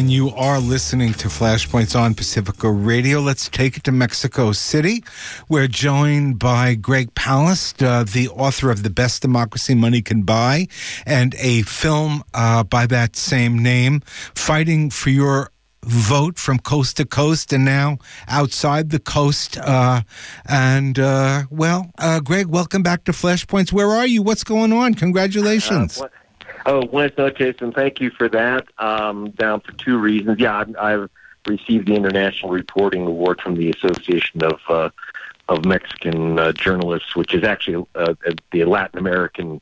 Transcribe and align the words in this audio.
and 0.00 0.10
you 0.10 0.30
are 0.30 0.58
listening 0.58 1.12
to 1.12 1.28
Flashpoints 1.28 1.94
on 1.94 2.14
Pacifica 2.14 2.70
Radio. 2.70 3.20
Let's 3.20 3.50
take 3.50 3.76
it 3.76 3.84
to 3.84 3.92
Mexico 3.92 4.52
City. 4.52 5.04
We're 5.50 5.68
joined 5.68 6.38
by 6.38 6.74
Greg 6.74 7.14
Palast, 7.14 7.86
uh, 7.86 8.04
the 8.04 8.30
author 8.30 8.70
of 8.70 8.82
The 8.82 8.88
Best 8.88 9.20
Democracy 9.20 9.74
Money 9.74 10.00
Can 10.00 10.22
Buy, 10.22 10.68
and 11.04 11.34
a 11.34 11.60
film 11.62 12.22
uh, 12.32 12.64
by 12.64 12.86
that 12.86 13.14
same 13.14 13.58
name, 13.58 14.00
Fighting 14.34 14.88
for 14.88 15.10
Your 15.10 15.50
vote 15.84 16.38
from 16.38 16.58
coast 16.58 16.96
to 16.96 17.04
coast 17.04 17.52
and 17.52 17.66
now 17.66 17.98
outside 18.26 18.88
the 18.88 19.00
coast. 19.00 19.58
Uh, 19.58 20.00
and, 20.46 20.98
uh, 20.98 21.42
well, 21.50 21.90
uh, 21.98 22.20
Greg, 22.20 22.46
welcome 22.46 22.82
back 22.82 23.04
to 23.04 23.12
Flashpoints. 23.12 23.70
Where 23.70 23.88
are 23.88 24.06
you? 24.06 24.22
What's 24.22 24.44
going 24.44 24.72
on? 24.72 24.94
Congratulations. 24.94 26.00
Uh, 26.00 26.08
oh, 26.66 26.86
buenas 26.86 27.16
noches, 27.16 27.56
and 27.60 27.74
thank 27.74 28.00
you 28.00 28.10
for 28.10 28.28
that. 28.28 28.66
Um, 28.78 29.30
down 29.30 29.60
for 29.60 29.72
two 29.72 29.98
reasons. 29.98 30.38
Yeah, 30.38 30.58
I've, 30.58 30.76
I've 30.76 31.10
received 31.46 31.88
the 31.88 31.94
International 31.94 32.50
Reporting 32.50 33.06
Award 33.06 33.40
from 33.40 33.54
the 33.54 33.70
Association 33.70 34.42
of 34.42 34.60
uh, 34.68 34.90
of 35.48 35.64
Mexican 35.64 36.38
uh, 36.38 36.52
Journalists, 36.52 37.16
which 37.16 37.34
is 37.34 37.42
actually 37.42 37.84
the 38.52 38.64
Latin 38.64 38.98
American 38.98 39.60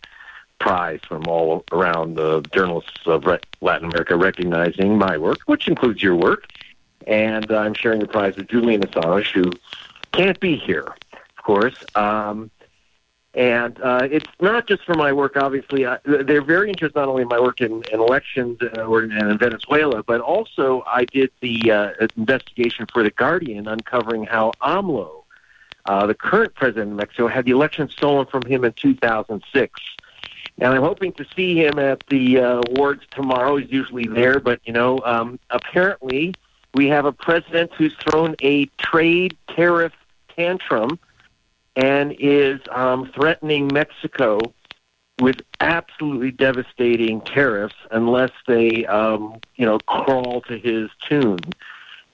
prize 0.59 1.01
from 1.09 1.27
all 1.27 1.65
around 1.73 2.15
the 2.15 2.43
journalists 2.53 3.07
of 3.07 3.25
Latin 3.61 3.89
America 3.89 4.17
recognizing 4.17 4.99
my 4.99 5.17
work, 5.17 5.39
which 5.47 5.67
includes 5.69 6.03
your 6.03 6.17
work. 6.17 6.45
And 7.07 7.51
I'm 7.51 7.75
sharing 7.75 8.01
the 8.01 8.07
prize 8.07 8.37
with 8.37 8.49
Julian 8.49 8.83
Assange, 8.83 9.33
who 9.33 9.51
can't 10.13 10.39
be 10.41 10.57
here, 10.57 10.95
of 11.13 11.45
course. 11.45 11.83
Um, 11.95 12.51
and 13.35 13.81
uh, 13.83 14.09
it's 14.11 14.27
not 14.41 14.67
just 14.67 14.85
for 14.85 14.95
my 14.95 15.13
work, 15.13 15.37
obviously. 15.37 15.87
I, 15.87 15.99
they're 16.05 16.43
very 16.43 16.69
interested 16.71 16.97
not 16.97 17.09
only 17.09 17.23
in 17.23 17.29
my 17.29 17.39
work 17.39 17.61
in, 17.61 17.83
in 17.93 18.01
elections 18.01 18.59
uh, 18.63 18.83
or 18.83 19.03
in, 19.03 19.13
in, 19.13 19.39
Venezuela, 19.39 20.03
but 20.03 20.21
also 20.21 20.83
I 20.87 21.05
did 21.05 21.31
the 21.41 21.71
uh, 21.71 22.07
investigation 22.17 22.87
for 22.93 23.03
The 23.03 23.11
Guardian 23.11 23.69
uncovering 23.69 24.25
how 24.25 24.53
AMLO, 24.63 25.25
uh, 25.85 26.07
the 26.07 26.15
current 26.15 26.55
president 26.55 26.93
of 26.93 26.97
Mexico, 26.97 27.29
had 27.29 27.45
the 27.45 27.53
election 27.53 27.89
stolen 27.91 28.27
from 28.27 28.43
him 28.43 28.65
in 28.65 28.73
2006 28.73 29.81
and 30.61 30.75
I'm 30.75 30.83
hoping 30.83 31.13
to 31.13 31.27
see 31.37 31.57
him 31.57 31.79
at 31.79 32.03
the 32.09 32.39
uh, 32.39 32.63
awards 32.69 33.05
tomorrow. 33.13 33.57
He's 33.57 33.71
usually 33.71 34.07
there, 34.07 34.41
but 34.41 34.61
you 34.65 34.73
know, 34.73 35.01
um, 35.05 35.39
apparently 35.51 36.35
we 36.75 36.89
have 36.89 37.05
a 37.05 37.13
president 37.13 37.73
who's 37.75 37.95
thrown 37.95 38.35
a 38.43 38.67
trade 38.77 39.37
tariff 39.49 39.93
tantrum 40.35 40.99
and 41.79 42.15
is 42.19 42.61
um, 42.71 43.11
threatening 43.15 43.71
Mexico 43.73 44.39
with 45.21 45.41
absolutely 45.61 46.31
devastating 46.31 47.21
tariffs 47.21 47.75
unless 47.91 48.31
they, 48.47 48.87
um, 48.87 49.41
you 49.57 49.67
know, 49.67 49.79
crawl 49.81 50.43
to 50.43 50.59
his 50.59 50.91
tune. 51.09 51.41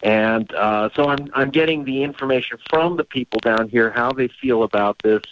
And 0.02 0.52
uh, 0.54 0.90
so 0.94 1.08
I'm 1.08 1.28
I'm 1.34 1.50
getting 1.50 1.84
the 1.84 2.02
information 2.02 2.58
from 2.68 2.96
the 2.96 3.04
people 3.04 3.40
down 3.40 3.68
here 3.68 3.90
how 3.90 4.12
they 4.12 4.28
feel 4.28 4.62
about 4.62 4.98
this 5.02 5.22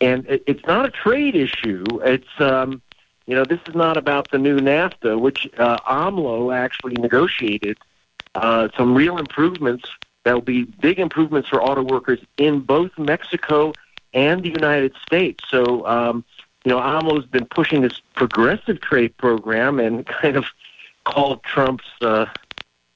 and 0.00 0.26
it, 0.26 0.42
it's 0.46 0.64
not 0.66 0.86
a 0.86 0.90
trade 0.90 1.34
issue. 1.34 1.84
It's 2.04 2.40
um, 2.40 2.82
you 3.26 3.34
know 3.34 3.44
this 3.44 3.60
is 3.66 3.74
not 3.74 3.96
about 3.96 4.30
the 4.30 4.38
new 4.38 4.58
NAFTA, 4.58 5.18
which 5.18 5.48
uh, 5.58 5.78
AMLO 5.88 6.54
actually 6.54 6.94
negotiated 6.94 7.78
uh, 8.34 8.68
some 8.76 8.94
real 8.94 9.18
improvements. 9.18 9.88
That 10.26 10.34
will 10.34 10.40
be 10.40 10.64
big 10.64 10.98
improvements 10.98 11.48
for 11.48 11.62
auto 11.62 11.82
workers 11.82 12.18
in 12.36 12.58
both 12.58 12.90
Mexico 12.98 13.72
and 14.12 14.42
the 14.42 14.48
United 14.48 14.92
States. 15.06 15.44
So 15.48 15.86
um, 15.86 16.24
you 16.64 16.72
know 16.72 16.78
AMLO's 16.78 17.26
been 17.26 17.46
pushing 17.46 17.82
this 17.82 18.02
progressive 18.16 18.80
trade 18.80 19.16
program 19.18 19.78
and 19.78 20.04
kind 20.20 20.36
of 20.36 20.46
called 21.04 21.44
Trump's 21.44 21.84
uh, 22.00 22.26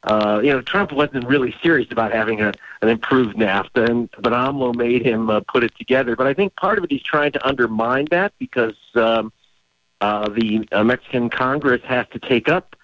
uh, 0.03 0.41
you 0.43 0.51
know, 0.51 0.61
Trump 0.61 0.91
wasn't 0.91 1.25
really 1.29 1.55
serious 1.63 1.93
about 1.93 2.11
having 2.11 2.41
a, 2.41 2.53
an 2.81 2.89
improved 2.89 3.37
NAFTA, 3.37 3.89
and, 3.89 4.09
but 4.19 4.33
AMLO 4.33 4.75
made 4.75 5.05
him 5.07 5.29
uh, 5.29 5.41
put 5.47 5.63
it 5.63 5.73
together. 5.77 6.17
But 6.17 6.27
I 6.27 6.35
think 6.35 6.57
part 6.57 6.79
of 6.79 6.85
it 6.85 6.91
he's 6.91 7.03
trying 7.03 7.31
to 7.33 7.47
undermine 7.47 8.07
that 8.11 8.33
because 8.41 8.75
um, 8.97 9.33
uh, 10.01 10.31
the 10.31 10.67
uh, 10.73 10.83
Mexican 10.83 11.29
Congress 11.29 11.83
has 11.85 12.07
to 12.13 12.19
take 12.19 12.49
up 12.49 12.75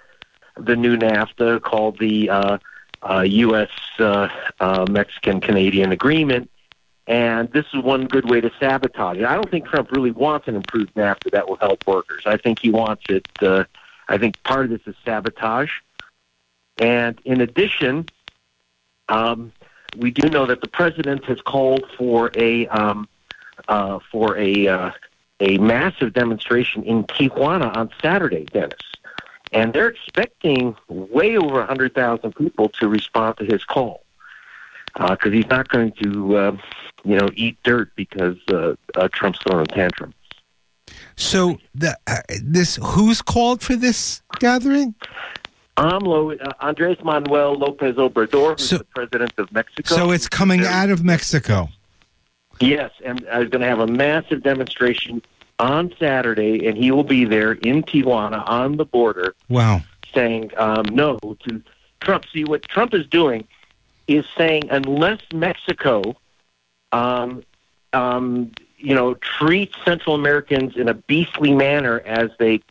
the 0.56 0.76
new 0.76 0.96
NAFTA 0.96 1.62
called 1.62 1.98
the 1.98 2.30
uh, 2.30 2.58
uh, 3.02 3.20
U.S. 3.20 3.70
Uh, 3.98 4.28
uh, 4.60 4.86
Mexican 4.88 5.40
Canadian 5.40 5.92
Agreement. 5.92 6.50
And 7.06 7.50
this 7.52 7.66
is 7.72 7.82
one 7.82 8.06
good 8.06 8.28
way 8.28 8.40
to 8.40 8.50
sabotage 8.58 9.18
it. 9.18 9.24
I 9.24 9.34
don't 9.34 9.48
think 9.48 9.66
Trump 9.66 9.92
really 9.92 10.10
wants 10.10 10.48
an 10.48 10.56
improved 10.56 10.94
NAFTA 10.94 11.30
that 11.30 11.48
will 11.48 11.56
help 11.56 11.86
workers. 11.86 12.22
I 12.26 12.36
think 12.36 12.58
he 12.58 12.70
wants 12.70 13.04
it. 13.08 13.28
Uh, 13.40 13.64
I 14.08 14.18
think 14.18 14.42
part 14.42 14.64
of 14.64 14.70
this 14.70 14.80
is 14.86 14.96
sabotage. 15.04 15.70
And 16.78 17.20
in 17.24 17.40
addition, 17.40 18.08
um, 19.08 19.52
we 19.96 20.10
do 20.10 20.28
know 20.28 20.46
that 20.46 20.60
the 20.60 20.68
president 20.68 21.24
has 21.24 21.40
called 21.40 21.84
for 21.96 22.30
a 22.34 22.66
um, 22.68 23.08
uh, 23.68 24.00
for 24.10 24.36
a 24.36 24.66
uh, 24.66 24.90
a 25.40 25.58
massive 25.58 26.12
demonstration 26.12 26.82
in 26.82 27.04
Tijuana 27.04 27.74
on 27.76 27.90
Saturday, 28.00 28.44
Dennis, 28.44 28.80
and 29.52 29.72
they're 29.72 29.88
expecting 29.88 30.76
way 30.88 31.36
over 31.36 31.64
hundred 31.64 31.94
thousand 31.94 32.34
people 32.34 32.68
to 32.70 32.88
respond 32.88 33.36
to 33.38 33.44
his 33.44 33.64
call 33.64 34.02
because 34.94 35.28
uh, 35.28 35.30
he's 35.30 35.46
not 35.48 35.68
going 35.68 35.92
to, 36.02 36.36
uh, 36.36 36.56
you 37.04 37.16
know, 37.16 37.28
eat 37.34 37.58
dirt 37.62 37.90
because 37.96 38.36
uh, 38.48 38.74
uh, 38.94 39.08
Trump's 39.12 39.38
throwing 39.40 39.62
a 39.62 39.66
tantrum. 39.66 40.14
So 41.16 41.58
the, 41.74 41.96
this 42.42 42.78
who's 42.82 43.22
called 43.22 43.62
for 43.62 43.76
this 43.76 44.22
gathering? 44.38 44.94
AMLO, 45.76 46.40
uh, 46.40 46.52
Andres 46.60 46.96
Manuel 47.04 47.54
Lopez 47.54 47.96
Obrador, 47.96 48.58
who's 48.58 48.68
so, 48.68 48.78
the 48.78 48.84
president 48.84 49.32
of 49.36 49.52
Mexico. 49.52 49.94
So 49.94 50.10
it's 50.10 50.28
coming 50.28 50.64
out 50.64 50.88
of 50.88 51.04
Mexico. 51.04 51.68
Yes, 52.60 52.90
and 53.04 53.26
I 53.30 53.40
was 53.40 53.50
going 53.50 53.60
to 53.60 53.66
have 53.66 53.80
a 53.80 53.86
massive 53.86 54.42
demonstration 54.42 55.20
on 55.58 55.92
Saturday, 55.98 56.66
and 56.66 56.76
he 56.76 56.90
will 56.90 57.04
be 57.04 57.24
there 57.24 57.52
in 57.52 57.82
Tijuana 57.82 58.46
on 58.48 58.76
the 58.76 58.84
border. 58.84 59.34
Wow. 59.48 59.82
Saying 60.14 60.50
um, 60.56 60.84
no 60.92 61.18
to 61.18 61.62
Trump. 62.00 62.24
See, 62.32 62.44
what 62.44 62.62
Trump 62.62 62.94
is 62.94 63.06
doing 63.06 63.46
is 64.06 64.24
saying 64.36 64.68
unless 64.70 65.20
Mexico, 65.32 66.16
um, 66.92 67.42
um, 67.92 68.52
you 68.78 68.94
know, 68.94 69.14
treats 69.14 69.74
Central 69.84 70.14
Americans 70.14 70.76
in 70.76 70.88
a 70.88 70.94
beastly 70.94 71.52
manner 71.52 72.00
as 72.04 72.30
they 72.38 72.62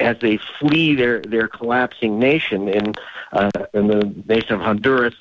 as 0.00 0.18
they 0.20 0.38
flee 0.58 0.94
their, 0.94 1.20
their 1.20 1.46
collapsing 1.46 2.18
nation 2.18 2.68
in, 2.68 2.94
uh, 3.32 3.50
in 3.74 3.86
the 3.86 4.14
nation 4.26 4.54
of 4.54 4.62
Honduras 4.62 5.14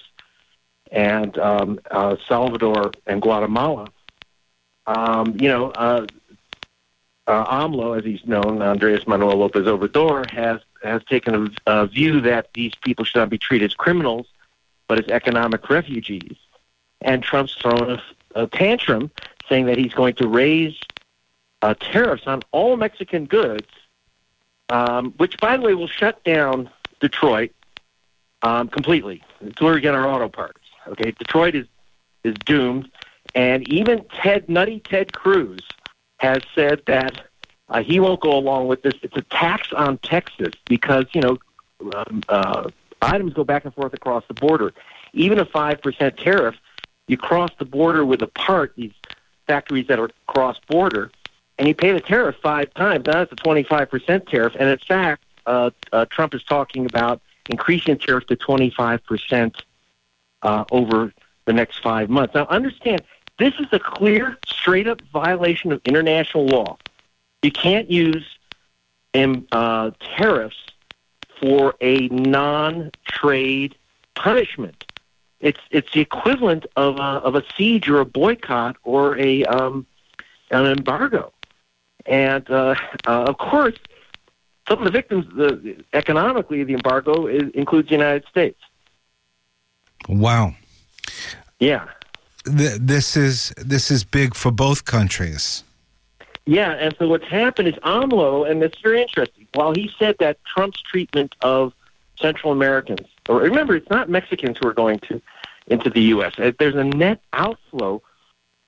and 0.92 1.38
um, 1.38 1.80
uh, 1.92 2.16
Salvador 2.28 2.92
and 3.06 3.22
Guatemala. 3.22 3.88
Um, 4.86 5.38
you 5.40 5.48
know, 5.48 5.72
uh, 5.72 6.06
uh, 7.28 7.46
AMLO, 7.46 7.98
as 7.98 8.06
he's 8.06 8.26
known, 8.26 8.62
Andres 8.62 9.08
Manuel 9.08 9.38
Lopez 9.38 9.66
Obrador, 9.66 10.30
has 10.32 10.60
has 10.84 11.04
taken 11.06 11.56
a, 11.66 11.82
a 11.82 11.88
view 11.88 12.20
that 12.22 12.54
these 12.54 12.74
people 12.84 13.06
should 13.06 13.20
not 13.20 13.30
be 13.30 13.38
treated 13.38 13.72
as 13.72 13.74
criminals, 13.74 14.28
but 14.88 15.00
as 15.00 15.08
economic 15.08 15.70
refugees. 15.70 16.36
And 17.02 17.24
Trump's 17.24 17.56
thrown 17.56 17.92
a, 17.92 18.04
a 18.36 18.48
tantrum, 18.48 19.10
saying 19.48 19.68
that 19.68 19.78
he's 19.78 19.94
going 19.94 20.16
to 20.16 20.28
raise 20.28 20.78
uh, 21.62 21.74
tariffs 21.80 22.28
on 22.28 22.42
all 22.52 22.76
Mexican 22.76 23.26
goods 23.26 23.68
um, 24.70 25.14
which, 25.18 25.38
by 25.40 25.56
the 25.58 25.64
way, 25.64 25.76
will 25.76 25.88
shut 25.88 26.24
down 26.24 26.70
Detroit 27.00 27.52
um, 28.42 28.68
completely. 28.68 29.24
It's 29.42 29.62
where 29.62 29.74
we 29.74 29.82
get 29.82 29.94
our 29.94 30.08
auto 30.08 30.30
parts. 30.30 30.60
Okay, 30.88 31.12
Detroit 31.12 31.56
is 31.56 31.68
is 32.24 32.36
doomed, 32.46 32.90
and 33.36 33.68
even 33.70 34.06
Ted 34.06 34.48
Nutty 34.50 34.80
Ted 34.80 35.14
Cruz 35.14 35.60
has 36.24 36.42
said 36.56 36.82
that 36.88 37.28
uh, 37.70 37.84
he 37.84 38.00
won't 38.00 38.22
go 38.22 38.36
along 38.36 38.68
with 38.68 38.82
this. 38.82 38.94
It's 39.04 39.16
a 39.16 39.22
tax 39.22 39.72
on 39.74 39.98
Texas 40.00 40.54
because 40.66 41.06
you 41.14 41.22
know 41.22 41.38
um, 41.94 42.24
uh, 42.28 42.70
items 43.02 43.34
go 43.34 43.44
back 43.44 43.66
and 43.66 43.74
forth 43.74 43.94
across 43.94 44.24
the 44.28 44.34
border. 44.34 44.74
Even 45.14 45.38
a 45.38 45.46
five 45.46 45.82
percent 45.82 46.18
tariff, 46.18 46.56
you 47.08 47.18
cross 47.18 47.52
the 47.60 47.66
border 47.66 48.04
with 48.06 48.22
a 48.22 48.28
part. 48.28 48.74
These 48.76 48.94
factories 49.46 49.88
that 49.88 50.00
are 50.00 50.10
cross 50.26 50.58
border 50.68 51.12
and 51.58 51.68
you 51.68 51.76
pay 51.76 51.92
the 51.92 52.02
tariff 52.02 52.36
five 52.42 52.74
times. 52.74 53.06
Now 53.06 53.14
that's 53.14 53.32
a 53.32 53.36
25% 53.36 54.28
tariff. 54.28 54.56
And 54.60 54.70
in 54.70 54.78
fact, 54.80 55.24
uh, 55.46 55.72
uh, 55.92 56.06
Trump 56.06 56.34
is 56.34 56.44
talking 56.44 56.86
about 56.86 57.22
increasing 57.50 57.98
tariff 57.98 58.26
to 58.28 58.36
25% 58.36 59.56
uh, 60.42 60.66
over 60.72 61.14
the 61.46 61.54
next 61.54 61.82
five 61.84 62.10
months. 62.10 62.34
Now, 62.34 62.46
understand, 62.46 63.04
this 63.44 63.60
is 63.60 63.68
a 63.72 63.80
clear, 63.80 64.38
straight 64.46 64.88
up 64.88 65.02
violation 65.12 65.72
of 65.72 65.82
international 65.86 66.46
law. 66.46 66.78
You 67.42 67.52
can't 67.52 67.92
use 67.92 68.26
um, 69.14 69.48
uh, 69.52 69.92
tariffs 70.16 70.58
for 71.40 71.76
a 71.82 72.08
non 72.08 72.92
trade 73.06 73.76
punishment. 74.16 74.86
It's, 75.42 75.60
it's 75.72 75.92
the 75.92 76.00
equivalent 76.00 76.66
of 76.78 76.98
a, 76.98 77.20
of 77.26 77.36
a 77.36 77.44
siege 77.58 77.90
or 77.90 78.00
a 78.00 78.06
boycott 78.06 78.78
or 78.84 79.18
a, 79.18 79.44
um, 79.46 79.86
an 80.52 80.66
embargo. 80.66 81.34
And 82.06 82.50
uh, 82.50 82.76
uh, 83.06 83.24
of 83.24 83.38
course, 83.38 83.76
some 84.70 84.80
of 84.80 84.86
the 84.86 84.92
victims 84.92 85.26
the, 85.36 85.84
economically 85.92 86.62
of 86.62 86.68
the 86.68 86.76
embargo 86.76 87.28
is, 87.28 87.50
includes 87.54 87.90
the 87.90 87.96
United 87.96 88.26
States. 88.30 88.60
Wow. 90.08 90.56
Yeah. 91.60 91.90
Th- 92.46 92.78
this 92.80 93.16
is 93.16 93.54
this 93.58 93.90
is 93.90 94.04
big 94.04 94.36
for 94.36 94.52
both 94.52 94.86
countries. 94.86 95.64
Yeah, 96.46 96.72
and 96.72 96.94
so 97.00 97.08
what's 97.08 97.28
happened 97.28 97.70
is 97.70 97.76
AMLO, 97.84 98.50
and 98.50 98.62
it's 98.62 98.80
very 98.82 99.02
interesting. 99.02 99.48
While 99.54 99.74
he 99.74 99.90
said 99.98 100.18
that 100.20 100.44
Trump's 100.44 100.82
treatment 100.82 101.36
of 101.42 101.74
Central 102.20 102.52
Americans, 102.52 103.08
or 103.30 103.38
remember, 103.38 103.76
it's 103.76 103.90
not 103.90 104.10
Mexicans 104.10 104.58
who 104.62 104.68
are 104.68 104.74
going 104.74 105.00
to 105.08 105.22
into 105.68 105.90
the 105.90 106.02
U.S. 106.02 106.34
Uh, 106.38 106.52
there's 106.60 106.76
a 106.76 106.84
net 106.84 107.22
outflow 107.32 108.02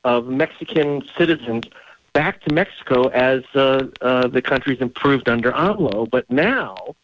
of 0.06 0.28
Mexican 0.28 1.04
citizens 1.18 1.66
back 2.14 2.42
to 2.44 2.54
Mexico 2.54 3.10
as 3.10 3.44
uh, 3.56 3.88
uh, 4.02 4.28
the 4.28 4.42
country's 4.42 4.80
improved 4.80 5.28
under 5.28 5.52
AMLO. 5.52 6.10
But 6.10 6.30
now 6.32 6.96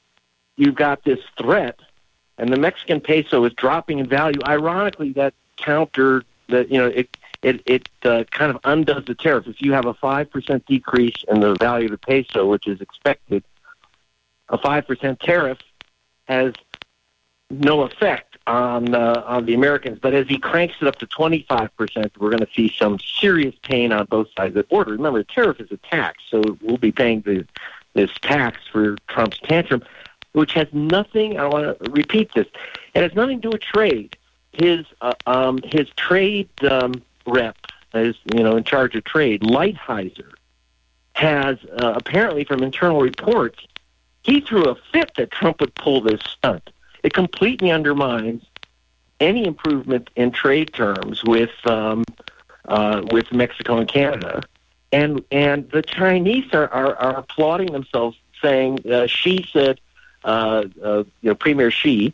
you've 0.55 0.75
got 0.75 1.03
this 1.03 1.19
threat, 1.37 1.79
and 2.37 2.51
the 2.51 2.57
Mexican 2.57 3.01
peso 3.01 3.43
is 3.43 3.53
dropping 3.53 3.99
in 3.99 4.07
value. 4.07 4.39
Ironically, 4.47 5.11
that 5.13 5.33
counter 5.57 6.23
that 6.51 6.71
you 6.71 6.77
know 6.77 6.87
it 6.87 7.17
it 7.41 7.61
it 7.65 7.89
uh, 8.03 8.23
kind 8.31 8.51
of 8.51 8.59
undoes 8.63 9.05
the 9.05 9.15
tariff. 9.15 9.47
If 9.47 9.61
you 9.61 9.73
have 9.73 9.85
a 9.85 9.93
five 9.93 10.29
percent 10.29 10.65
decrease 10.65 11.23
in 11.29 11.39
the 11.39 11.55
value 11.55 11.85
of 11.85 11.91
the 11.91 11.97
peso, 11.97 12.47
which 12.47 12.67
is 12.67 12.81
expected, 12.81 13.43
a 14.49 14.57
five 14.57 14.87
percent 14.87 15.19
tariff 15.19 15.59
has 16.27 16.53
no 17.49 17.81
effect 17.81 18.37
on 18.47 18.93
uh, 18.95 19.23
on 19.25 19.45
the 19.45 19.53
Americans. 19.53 19.99
But 19.99 20.13
as 20.13 20.27
he 20.27 20.37
cranks 20.37 20.75
it 20.81 20.87
up 20.87 20.97
to 20.97 21.07
twenty 21.07 21.45
five 21.49 21.75
percent, 21.75 22.11
we're 22.19 22.29
going 22.29 22.45
to 22.45 22.53
see 22.55 22.73
some 22.77 22.99
serious 22.99 23.55
pain 23.63 23.91
on 23.91 24.05
both 24.05 24.27
sides 24.37 24.55
of 24.55 24.63
the 24.63 24.63
border. 24.63 24.91
Remember, 24.91 25.19
the 25.19 25.25
tariff 25.25 25.59
is 25.59 25.71
a 25.71 25.77
tax, 25.77 26.23
so 26.29 26.41
we'll 26.61 26.77
be 26.77 26.91
paying 26.91 27.21
the, 27.21 27.45
this 27.93 28.11
tax 28.21 28.59
for 28.71 28.95
Trump's 29.07 29.39
tantrum, 29.39 29.83
which 30.33 30.53
has 30.53 30.67
nothing. 30.71 31.39
I 31.39 31.45
want 31.47 31.83
to 31.83 31.91
repeat 31.91 32.33
this. 32.33 32.47
It 32.93 33.01
has 33.01 33.13
nothing 33.15 33.41
to 33.41 33.41
do 33.41 33.51
with 33.51 33.61
trade. 33.61 34.15
His 34.53 34.85
uh, 34.99 35.13
um, 35.25 35.59
his 35.63 35.89
trade 35.95 36.49
um, 36.63 37.01
rep 37.25 37.57
is 37.93 38.15
you 38.33 38.43
know 38.43 38.57
in 38.57 38.63
charge 38.63 38.95
of 38.95 39.03
trade, 39.03 39.41
Lighthizer, 39.41 40.31
has 41.13 41.57
uh, 41.77 41.93
apparently 41.95 42.43
from 42.43 42.63
internal 42.63 43.01
reports, 43.01 43.59
he 44.23 44.41
threw 44.41 44.65
a 44.65 44.75
fit 44.91 45.11
that 45.17 45.31
Trump 45.31 45.61
would 45.61 45.73
pull 45.75 46.01
this 46.01 46.21
stunt. 46.21 46.69
It 47.03 47.13
completely 47.13 47.71
undermines 47.71 48.43
any 49.19 49.45
improvement 49.45 50.09
in 50.15 50.31
trade 50.31 50.73
terms 50.73 51.23
with 51.23 51.51
um, 51.65 52.03
uh, 52.67 53.03
with 53.11 53.31
Mexico 53.31 53.77
and 53.77 53.87
Canada, 53.87 54.41
and 54.91 55.23
and 55.31 55.69
the 55.71 55.81
Chinese 55.81 56.53
are 56.53 56.67
are, 56.69 56.95
are 56.95 57.17
applauding 57.19 57.71
themselves, 57.71 58.17
saying 58.41 58.79
uh, 58.91 59.07
Xi 59.07 59.47
said, 59.51 59.79
uh, 60.23 60.65
uh, 60.83 61.03
you 61.21 61.29
know, 61.29 61.35
Premier 61.35 61.71
Xi 61.71 62.13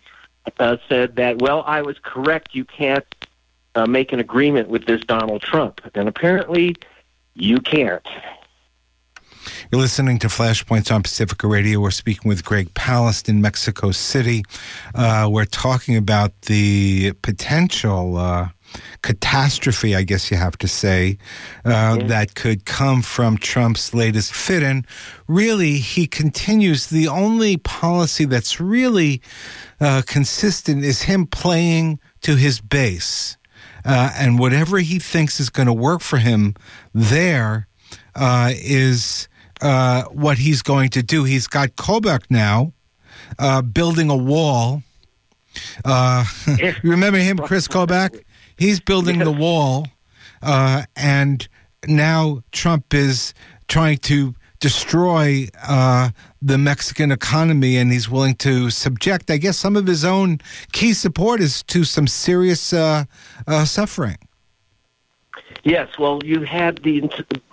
uh, 0.59 0.77
said 0.87 1.15
that 1.15 1.39
well, 1.39 1.63
I 1.65 1.81
was 1.81 1.97
correct. 2.01 2.53
You 2.53 2.65
can't 2.65 3.05
uh, 3.75 3.85
make 3.85 4.11
an 4.11 4.19
agreement 4.19 4.69
with 4.69 4.85
this 4.85 5.01
Donald 5.01 5.41
Trump, 5.41 5.81
and 5.93 6.07
apparently 6.07 6.75
you 7.35 7.59
can't. 7.59 8.05
You're 9.71 9.81
listening 9.81 10.19
to 10.19 10.27
Flashpoints 10.27 10.93
on 10.93 11.03
Pacifica 11.03 11.47
Radio. 11.47 11.79
We're 11.79 11.91
speaking 11.91 12.29
with 12.29 12.43
Greg 12.43 12.73
Palast 12.73 13.29
in 13.29 13.41
Mexico 13.41 13.91
City. 13.91 14.43
Uh, 14.95 15.27
we're 15.31 15.45
talking 15.45 15.95
about 15.95 16.41
the 16.43 17.13
potential 17.21 18.17
uh, 18.17 18.49
catastrophe, 19.01 19.95
I 19.95 20.03
guess 20.03 20.31
you 20.31 20.37
have 20.37 20.57
to 20.59 20.67
say, 20.67 21.17
uh, 21.65 21.97
yeah. 21.99 22.07
that 22.07 22.35
could 22.35 22.65
come 22.65 23.01
from 23.01 23.37
Trump's 23.37 23.93
latest 23.93 24.33
fit 24.33 24.63
in. 24.63 24.85
Really, 25.27 25.77
he 25.77 26.07
continues. 26.07 26.87
The 26.87 27.07
only 27.07 27.57
policy 27.57 28.25
that's 28.25 28.59
really 28.59 29.21
uh, 29.79 30.01
consistent 30.05 30.83
is 30.83 31.03
him 31.03 31.27
playing 31.27 31.99
to 32.21 32.35
his 32.35 32.59
base. 32.59 33.37
Uh, 33.85 34.11
and 34.17 34.37
whatever 34.37 34.79
he 34.79 34.99
thinks 34.99 35.39
is 35.39 35.49
going 35.49 35.67
to 35.67 35.73
work 35.73 36.01
for 36.01 36.17
him 36.17 36.55
there 36.93 37.67
uh, 38.15 38.51
is 38.55 39.29
uh, 39.61 40.03
what 40.05 40.37
he's 40.37 40.61
going 40.61 40.89
to 40.89 41.03
do. 41.03 41.23
He's 41.23 41.47
got 41.47 41.69
Kobach 41.69 42.23
now 42.29 42.73
uh, 43.39 43.61
building 43.61 44.09
a 44.09 44.15
wall. 44.15 44.83
Uh, 45.83 46.25
you 46.59 46.75
remember 46.83 47.19
him, 47.19 47.37
Chris 47.37 47.67
Kobach? 47.67 48.21
He's 48.57 48.79
building 48.79 49.19
the 49.19 49.31
wall, 49.31 49.87
uh, 50.41 50.83
and 50.95 51.47
now 51.87 52.43
Trump 52.51 52.93
is 52.93 53.33
trying 53.67 53.99
to 53.99 54.33
destroy 54.59 55.47
uh, 55.67 56.09
the 56.41 56.57
Mexican 56.57 57.11
economy, 57.11 57.77
and 57.77 57.91
he's 57.91 58.09
willing 58.09 58.35
to 58.35 58.69
subject, 58.69 59.29
I 59.29 59.37
guess, 59.37 59.57
some 59.57 59.75
of 59.75 59.85
his 59.85 60.03
own 60.03 60.39
key 60.71 60.93
supporters 60.93 61.63
to 61.63 61.83
some 61.83 62.07
serious 62.07 62.73
uh, 62.73 63.05
uh, 63.45 63.65
suffering. 63.65 64.17
Yes, 65.63 65.99
well, 65.99 66.21
you 66.23 66.41
had 66.41 66.77
the 66.77 67.09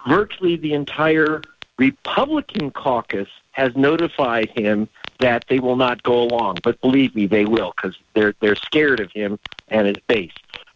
virtually 0.08 0.56
the 0.56 0.72
entire 0.72 1.42
Republican 1.78 2.70
caucus 2.70 3.28
has 3.52 3.74
notified 3.76 4.50
him 4.50 4.88
that 5.20 5.44
they 5.48 5.58
will 5.58 5.76
not 5.76 6.02
go 6.02 6.22
along. 6.22 6.58
But 6.62 6.80
believe 6.80 7.14
me, 7.14 7.26
they 7.26 7.44
will 7.44 7.72
because 7.76 7.96
they're 8.14 8.34
they're 8.40 8.56
scared 8.56 9.00
of 9.00 9.10
him 9.12 9.38
and 9.68 9.86
his 9.86 9.96
base. 10.06 10.32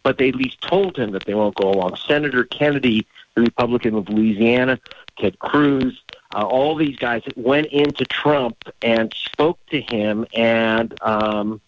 But 0.09 0.17
they 0.17 0.29
at 0.29 0.35
least 0.35 0.59
told 0.61 0.97
him 0.97 1.11
that 1.11 1.25
they 1.25 1.35
won't 1.35 1.53
go 1.53 1.69
along. 1.69 1.95
Senator 1.95 2.43
Kennedy, 2.43 3.05
the 3.35 3.43
Republican 3.43 3.93
of 3.93 4.09
Louisiana, 4.09 4.79
Ted 5.19 5.37
Cruz, 5.37 6.01
uh, 6.33 6.41
all 6.41 6.73
these 6.73 6.95
guys 6.95 7.21
went 7.35 7.67
into 7.67 8.05
Trump 8.05 8.57
and 8.81 9.13
spoke 9.13 9.63
to 9.67 9.79
him, 9.79 10.25
and 10.33 10.99
um, 11.03 11.61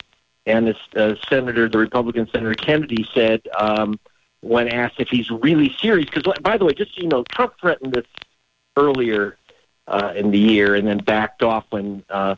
and 0.48 0.66
this 0.66 0.78
uh, 0.96 1.14
senator, 1.30 1.70
the 1.70 1.78
Republican 1.78 2.28
Senator 2.32 2.56
Kennedy, 2.56 3.08
said 3.14 3.48
um, 3.56 4.00
when 4.40 4.68
asked 4.70 5.00
if 5.00 5.10
he's 5.10 5.30
really 5.30 5.72
serious, 5.80 6.10
because 6.12 6.34
by 6.42 6.58
the 6.58 6.66
way, 6.66 6.74
just 6.74 6.96
so 6.96 7.02
you 7.04 7.10
know, 7.10 7.24
Trump 7.26 7.54
threatened 7.62 7.94
this 7.94 8.08
earlier 8.76 9.38
uh, 9.88 10.14
in 10.16 10.32
the 10.32 10.40
year, 10.40 10.74
and 10.74 10.88
then 10.88 10.98
backed 10.98 11.44
off 11.44 11.66
when 11.70 12.04
uh, 12.10 12.34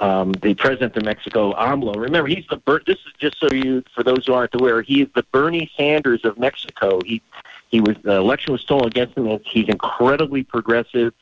um, 0.00 0.32
the 0.32 0.54
president 0.54 0.96
of 0.96 1.04
Mexico, 1.04 1.52
AMLO. 1.54 1.96
Remember, 1.96 2.28
he's 2.28 2.46
the 2.48 2.60
this 2.86 2.96
is 2.96 3.12
just 3.18 3.38
so 3.38 3.48
you 3.52 3.84
for 3.94 4.02
those 4.02 4.26
who 4.26 4.34
aren't 4.34 4.54
aware, 4.54 4.82
he 4.82 5.02
is 5.02 5.08
the 5.14 5.22
Bernie 5.32 5.70
Sanders 5.76 6.24
of 6.24 6.38
Mexico. 6.38 7.00
He 7.04 7.22
he 7.68 7.80
was 7.80 7.96
the 8.02 8.16
election 8.16 8.52
was 8.52 8.62
stolen 8.62 8.86
against 8.86 9.16
him. 9.16 9.40
He's 9.44 9.68
incredibly 9.68 10.42
progressive. 10.42 11.14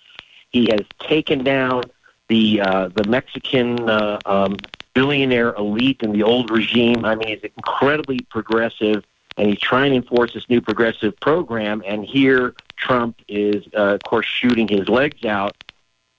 He 0.51 0.69
has 0.71 0.81
taken 0.99 1.45
down 1.45 1.85
the 2.29 2.61
uh, 2.61 2.89
the 2.89 3.05
Mexican 3.05 3.89
uh, 3.89 4.19
um, 4.27 4.57
billionaire 4.95 5.55
elite 5.55 6.03
in 6.03 6.13
the 6.13 6.23
old 6.23 6.51
regime. 6.51 7.05
I 7.05 7.15
mean, 7.15 7.29
he's 7.29 7.51
incredibly 7.57 8.21
progressive, 8.31 9.05
and 9.37 9.49
he's 9.49 9.59
trying 9.59 9.91
to 9.91 9.97
enforce 9.97 10.33
this 10.35 10.49
new 10.49 10.61
progressive 10.61 11.19
program. 11.21 11.83
And 11.87 12.05
here, 12.05 12.55
Trump 12.77 13.21
is, 13.29 13.65
uh, 13.77 13.95
of 13.95 14.03
course, 14.05 14.27
shooting 14.27 14.69
his 14.69 14.89
legs 14.89 15.25
out. 15.25 15.57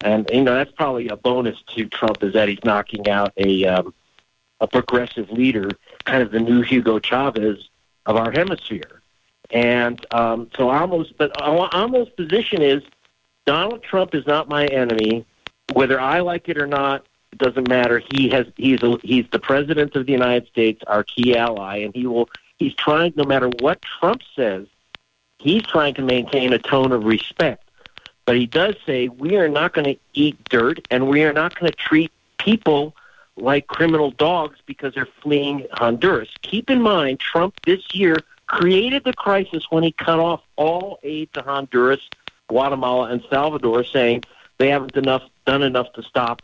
And 0.03 0.29
you 0.33 0.43
know 0.43 0.53
that's 0.53 0.71
probably 0.71 1.07
a 1.07 1.15
bonus 1.15 1.61
to 1.75 1.85
Trump 1.85 2.21
is 2.23 2.33
that 2.33 2.49
he's 2.49 2.63
knocking 2.65 3.07
out 3.09 3.31
a 3.37 3.65
um, 3.65 3.93
a 4.59 4.67
progressive 4.67 5.31
leader, 5.31 5.69
kind 6.03 6.21
of 6.21 6.31
the 6.31 6.39
new 6.39 6.61
Hugo 6.61 6.99
Chavez 6.99 7.69
of 8.05 8.17
our 8.17 8.31
hemisphere. 8.31 9.01
And 9.49 10.05
um, 10.11 10.49
so 10.57 10.69
almost, 10.69 11.17
but 11.17 11.33
AMLO's 11.37 12.09
position 12.09 12.61
is 12.61 12.83
Donald 13.45 13.83
Trump 13.83 14.13
is 14.13 14.25
not 14.27 14.49
my 14.49 14.65
enemy. 14.65 15.25
Whether 15.71 15.99
I 15.99 16.19
like 16.19 16.49
it 16.49 16.57
or 16.57 16.67
not, 16.67 17.05
it 17.31 17.37
doesn't 17.37 17.69
matter. 17.69 18.01
He 18.11 18.29
has 18.29 18.45
he's 18.57 18.83
a, 18.83 18.97
he's 19.03 19.25
the 19.31 19.39
president 19.39 19.95
of 19.95 20.05
the 20.05 20.11
United 20.11 20.47
States, 20.47 20.83
our 20.87 21.03
key 21.03 21.37
ally, 21.37 21.77
and 21.77 21.95
he 21.95 22.07
will 22.07 22.29
he's 22.57 22.73
trying 22.73 23.13
no 23.15 23.23
matter 23.23 23.49
what 23.59 23.81
Trump 23.81 24.21
says, 24.35 24.67
he's 25.39 25.63
trying 25.63 25.93
to 25.93 26.01
maintain 26.01 26.51
a 26.51 26.59
tone 26.59 26.91
of 26.91 27.05
respect. 27.05 27.62
But 28.25 28.37
he 28.37 28.45
does 28.45 28.75
say 28.85 29.09
we 29.09 29.35
are 29.35 29.49
not 29.49 29.73
going 29.73 29.85
to 29.85 29.99
eat 30.13 30.37
dirt 30.45 30.85
and 30.89 31.07
we 31.07 31.23
are 31.23 31.33
not 31.33 31.59
going 31.59 31.71
to 31.71 31.77
treat 31.77 32.11
people 32.37 32.95
like 33.35 33.67
criminal 33.67 34.11
dogs 34.11 34.59
because 34.65 34.93
they're 34.93 35.07
fleeing 35.21 35.65
Honduras. 35.73 36.29
Keep 36.41 36.69
in 36.69 36.81
mind, 36.81 37.19
Trump 37.19 37.59
this 37.65 37.93
year 37.93 38.17
created 38.47 39.03
the 39.03 39.13
crisis 39.13 39.65
when 39.69 39.83
he 39.83 39.91
cut 39.91 40.19
off 40.19 40.41
all 40.55 40.99
aid 41.03 41.33
to 41.33 41.41
Honduras 41.41 42.01
Guatemala 42.47 43.09
and 43.09 43.23
Salvador 43.29 43.83
saying 43.83 44.23
they 44.57 44.69
haven't 44.69 44.95
enough 44.95 45.23
done 45.45 45.63
enough 45.63 45.91
to 45.93 46.03
stop 46.03 46.41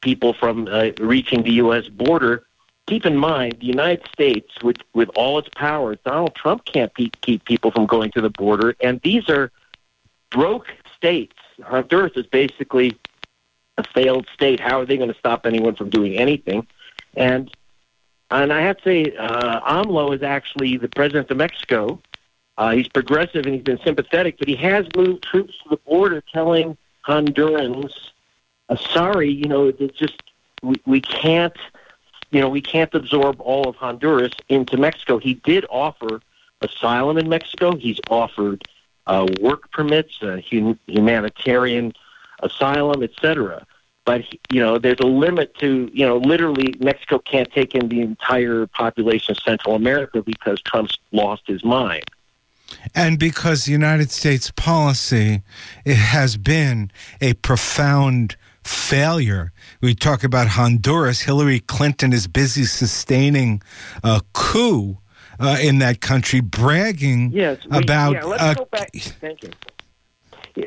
people 0.00 0.32
from 0.32 0.68
uh, 0.70 0.90
reaching 0.98 1.42
the 1.42 1.52
U.S. 1.52 1.88
border. 1.88 2.44
Keep 2.86 3.04
in 3.04 3.16
mind, 3.16 3.58
the 3.60 3.66
United 3.66 4.06
States, 4.10 4.50
with 4.62 4.78
with 4.94 5.10
all 5.14 5.38
its 5.38 5.50
powers, 5.54 5.98
Donald 6.04 6.34
Trump 6.34 6.64
can't 6.64 6.92
pe- 6.94 7.10
keep 7.20 7.44
people 7.44 7.70
from 7.70 7.84
going 7.84 8.10
to 8.12 8.22
the 8.22 8.30
border, 8.30 8.74
and 8.80 9.00
these 9.02 9.28
are 9.28 9.52
broke 10.30 10.68
states. 10.98 11.36
Honduras 11.64 12.12
is 12.16 12.26
basically 12.26 12.96
a 13.76 13.84
failed 13.84 14.26
state. 14.34 14.60
How 14.60 14.80
are 14.80 14.84
they 14.84 14.96
going 14.96 15.12
to 15.12 15.18
stop 15.18 15.46
anyone 15.46 15.74
from 15.74 15.90
doing 15.90 16.16
anything? 16.16 16.66
And 17.16 17.50
and 18.30 18.52
I 18.52 18.60
have 18.60 18.76
to 18.78 18.84
say, 18.84 19.16
uh, 19.16 19.60
AMLO 19.60 20.14
is 20.14 20.22
actually 20.22 20.76
the 20.76 20.88
president 20.88 21.30
of 21.30 21.38
Mexico, 21.38 21.98
uh, 22.58 22.72
he's 22.72 22.88
progressive 22.88 23.46
and 23.46 23.54
he's 23.54 23.62
been 23.62 23.78
sympathetic, 23.82 24.36
but 24.38 24.48
he 24.48 24.56
has 24.56 24.84
moved 24.94 25.22
troops 25.22 25.54
to 25.62 25.70
the 25.70 25.76
border 25.78 26.22
telling 26.30 26.76
Hondurans 27.06 27.94
uh, 28.68 28.76
sorry, 28.76 29.30
you 29.30 29.46
know, 29.46 29.68
it's 29.68 29.96
just 29.96 30.22
we, 30.62 30.74
we 30.86 31.00
can't, 31.00 31.56
you 32.30 32.40
know, 32.40 32.48
we 32.48 32.60
can't 32.60 32.92
absorb 32.94 33.40
all 33.40 33.68
of 33.68 33.76
Honduras 33.76 34.32
into 34.48 34.76
Mexico. 34.76 35.18
He 35.18 35.34
did 35.34 35.64
offer 35.70 36.20
asylum 36.60 37.16
in 37.18 37.28
Mexico. 37.28 37.76
He's 37.76 38.00
offered 38.10 38.66
work 39.40 39.70
permits, 39.72 40.22
uh, 40.22 40.36
humanitarian 40.36 41.92
asylum, 42.42 43.02
etc. 43.02 43.66
But 44.04 44.22
you 44.50 44.60
know, 44.60 44.78
there's 44.78 45.00
a 45.00 45.06
limit 45.06 45.54
to 45.58 45.90
you 45.92 46.06
know, 46.06 46.18
literally, 46.18 46.74
Mexico 46.80 47.18
can't 47.18 47.50
take 47.52 47.74
in 47.74 47.88
the 47.88 48.00
entire 48.00 48.66
population 48.66 49.32
of 49.32 49.38
Central 49.42 49.74
America 49.74 50.22
because 50.22 50.60
Trump's 50.62 50.96
lost 51.12 51.42
his 51.46 51.64
mind. 51.64 52.04
And 52.94 53.18
because 53.18 53.64
the 53.64 53.72
United 53.72 54.10
States 54.10 54.50
policy 54.50 55.42
it 55.84 55.96
has 55.96 56.36
been 56.36 56.90
a 57.20 57.34
profound 57.34 58.36
failure. 58.62 59.52
We 59.80 59.94
talk 59.94 60.22
about 60.22 60.48
Honduras. 60.48 61.22
Hillary 61.22 61.60
Clinton 61.60 62.12
is 62.12 62.26
busy 62.26 62.64
sustaining 62.64 63.62
a 64.04 64.20
coup 64.32 64.98
uh, 65.38 65.58
in 65.60 65.78
that 65.78 66.00
country, 66.00 66.40
bragging 66.40 67.30
yes, 67.32 67.58
we, 67.70 67.78
about. 67.78 68.14
Yeah, 68.14 68.24
let's 68.24 68.42
uh, 68.42 68.54
go 68.54 68.64
back. 68.66 68.90
Thank 68.92 69.42
you. 69.42 69.50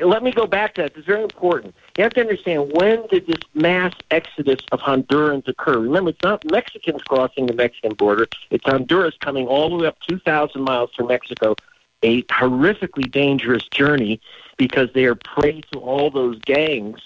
Let 0.00 0.22
me 0.22 0.32
go 0.32 0.46
back 0.46 0.74
to 0.74 0.82
that. 0.82 0.96
It's 0.96 1.06
very 1.06 1.22
important. 1.22 1.74
You 1.98 2.04
have 2.04 2.14
to 2.14 2.20
understand 2.20 2.72
when 2.72 3.06
did 3.08 3.26
this 3.26 3.42
mass 3.52 3.92
exodus 4.10 4.60
of 4.72 4.80
Hondurans 4.80 5.46
occur? 5.48 5.78
Remember, 5.78 6.10
it's 6.10 6.22
not 6.22 6.50
Mexicans 6.50 7.02
crossing 7.02 7.46
the 7.46 7.52
Mexican 7.52 7.94
border. 7.94 8.26
It's 8.50 8.64
Honduras 8.64 9.16
coming 9.20 9.46
all 9.46 9.68
the 9.68 9.76
way 9.76 9.86
up 9.86 9.98
2,000 10.08 10.62
miles 10.62 10.90
from 10.94 11.08
Mexico, 11.08 11.56
a 12.02 12.22
horrifically 12.22 13.10
dangerous 13.10 13.64
journey 13.68 14.20
because 14.56 14.88
they 14.94 15.04
are 15.04 15.14
prey 15.14 15.60
to 15.72 15.78
all 15.78 16.10
those 16.10 16.38
gangs. 16.40 17.00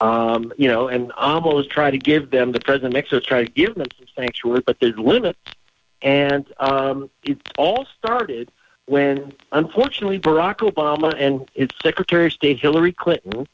Um, 0.00 0.52
you 0.56 0.68
know, 0.68 0.88
and 0.88 1.10
AMLO's 1.12 1.66
try 1.68 1.90
to 1.90 1.98
give 1.98 2.30
them, 2.30 2.52
the 2.52 2.60
president 2.60 2.94
of 2.94 2.94
Mexico 2.94 3.20
try 3.20 3.44
to 3.44 3.50
give 3.50 3.74
them 3.76 3.86
some 3.96 4.06
sanctuary, 4.16 4.62
but 4.64 4.78
there's 4.80 4.96
limits 4.96 5.38
and 6.02 6.46
um, 6.58 7.10
it 7.24 7.38
all 7.56 7.86
started 7.98 8.50
when, 8.86 9.32
unfortunately, 9.52 10.18
Barack 10.18 10.58
Obama 10.58 11.14
and 11.18 11.48
his 11.54 11.68
Secretary 11.82 12.26
of 12.26 12.32
State 12.32 12.58
Hillary 12.58 12.92
Clinton 12.92 13.46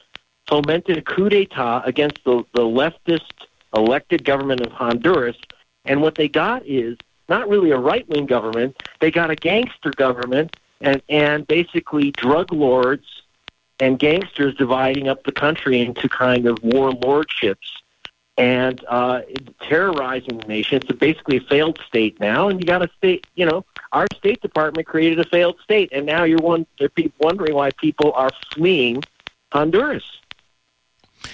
fomented 0.46 0.98
a 0.98 1.02
coup 1.02 1.28
d'etat 1.28 1.82
against 1.84 2.22
the, 2.24 2.44
the 2.52 2.62
leftist 2.62 3.32
elected 3.74 4.24
government 4.24 4.60
of 4.60 4.72
Honduras. 4.72 5.36
And 5.84 6.02
what 6.02 6.14
they 6.14 6.28
got 6.28 6.64
is 6.66 6.96
not 7.28 7.48
really 7.48 7.70
a 7.70 7.78
right 7.78 8.08
wing 8.08 8.26
government, 8.26 8.76
they 9.00 9.10
got 9.10 9.30
a 9.30 9.36
gangster 9.36 9.90
government 9.90 10.56
and, 10.80 11.02
and 11.08 11.46
basically 11.46 12.10
drug 12.12 12.52
lords 12.52 13.22
and 13.80 13.98
gangsters 13.98 14.54
dividing 14.54 15.08
up 15.08 15.24
the 15.24 15.32
country 15.32 15.80
into 15.80 16.08
kind 16.08 16.46
of 16.46 16.56
warlordships 16.58 17.82
and 18.36 18.84
uh, 18.88 19.22
terrorizing 19.60 20.38
the 20.38 20.46
nation. 20.46 20.80
It's 20.82 20.90
basically 20.98 21.38
a 21.38 21.40
failed 21.40 21.78
state 21.86 22.18
now, 22.20 22.48
and 22.48 22.60
you 22.60 22.66
got 22.66 22.82
a 22.82 22.90
state. 22.96 23.26
You 23.34 23.46
know, 23.46 23.64
our 23.92 24.06
State 24.16 24.40
Department 24.40 24.86
created 24.86 25.20
a 25.20 25.28
failed 25.28 25.58
state, 25.62 25.90
and 25.92 26.04
now 26.06 26.24
you're 26.24 26.38
one. 26.38 26.66
They're 26.78 26.90
wondering 27.18 27.54
why 27.54 27.70
people 27.72 28.12
are 28.12 28.30
fleeing 28.52 29.02
Honduras. 29.52 30.04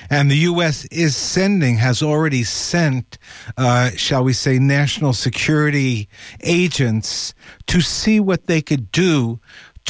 And 0.08 0.30
the 0.30 0.36
U.S. 0.36 0.84
is 0.86 1.16
sending, 1.16 1.76
has 1.76 2.02
already 2.02 2.44
sent, 2.44 3.18
uh, 3.56 3.90
shall 3.90 4.24
we 4.24 4.32
say, 4.32 4.58
national 4.58 5.12
security 5.12 6.08
agents 6.42 7.34
to 7.66 7.80
see 7.80 8.20
what 8.20 8.46
they 8.46 8.62
could 8.62 8.92
do 8.92 9.40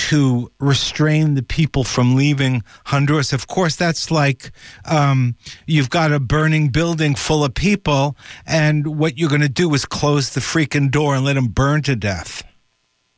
to 0.09 0.51
restrain 0.59 1.35
the 1.35 1.43
people 1.43 1.85
from 1.85 2.17
leaving 2.17 2.63
Honduras. 2.87 3.33
Of 3.35 3.47
course, 3.47 3.77
that's 3.77 4.11
like 4.11 4.51
um, 4.87 5.37
you've 5.67 5.91
got 5.91 6.11
a 6.11 6.19
burning 6.19 6.69
building 6.69 7.15
full 7.15 7.45
of 7.45 7.55
people, 7.55 8.17
and 8.47 8.99
what 8.99 9.19
you're 9.19 9.29
going 9.29 9.43
to 9.43 9.49
do 9.49 9.73
is 9.75 9.85
close 9.85 10.33
the 10.33 10.41
freaking 10.41 10.91
door 10.91 11.15
and 11.15 11.25
let 11.25 11.35
them 11.35 11.49
burn 11.49 11.83
to 11.83 11.95
death. 11.95 12.43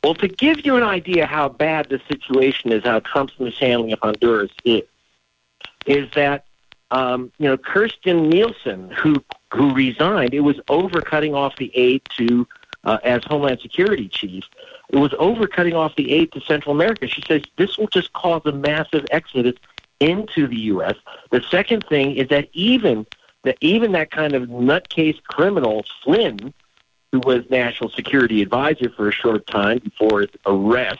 Well, 0.03 0.15
to 0.15 0.27
give 0.27 0.65
you 0.65 0.75
an 0.75 0.83
idea 0.83 1.25
how 1.25 1.47
bad 1.47 1.87
the 1.87 2.01
situation 2.09 2.73
is, 2.73 2.83
how 2.83 2.99
Trump's 2.99 3.39
mishandling 3.39 3.93
of 3.93 3.99
Honduras 3.99 4.51
is, 4.65 4.83
is 5.85 6.11
that 6.15 6.45
um, 6.91 7.31
you 7.39 7.47
know 7.47 7.57
Kirstjen 7.57 8.27
Nielsen, 8.27 8.89
who 8.91 9.23
who 9.53 9.73
resigned, 9.73 10.33
it 10.33 10.41
was 10.41 10.59
over 10.67 11.01
cutting 11.01 11.33
off 11.33 11.55
the 11.55 11.71
aid 11.75 12.01
to 12.17 12.45
uh, 12.83 12.97
as 13.03 13.23
Homeland 13.23 13.61
Security 13.61 14.09
chief 14.09 14.43
it 14.89 14.97
was 14.97 15.13
over 15.17 15.47
cutting 15.47 15.73
off 15.73 15.95
the 15.95 16.11
aid 16.11 16.31
to 16.33 16.41
Central 16.41 16.75
America. 16.75 17.07
She 17.07 17.23
says 17.27 17.41
this 17.57 17.77
will 17.77 17.87
just 17.87 18.13
cause 18.13 18.41
a 18.45 18.51
massive 18.51 19.05
exodus 19.11 19.55
into 19.99 20.47
the 20.47 20.59
U.S. 20.59 20.95
The 21.31 21.41
second 21.41 21.85
thing 21.87 22.15
is 22.15 22.27
that 22.29 22.49
even 22.53 23.05
that 23.43 23.57
even 23.61 23.91
that 23.93 24.11
kind 24.11 24.33
of 24.33 24.49
nutcase 24.49 25.21
criminal 25.23 25.85
Flynn, 26.03 26.53
who 27.11 27.19
was 27.19 27.49
national 27.49 27.89
security 27.89 28.41
advisor 28.41 28.89
for 28.89 29.09
a 29.09 29.11
short 29.11 29.47
time 29.47 29.79
before 29.79 30.21
his 30.21 30.29
arrest, 30.45 30.99